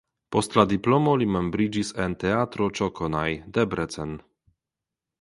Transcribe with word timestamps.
Post 0.35 0.55
la 0.59 0.63
diplomo 0.71 1.13
li 1.23 1.27
membriĝis 1.35 1.93
en 2.05 2.17
Teatro 2.25 2.73
Csokonai 2.81 3.39
(Debrecen). 3.59 4.21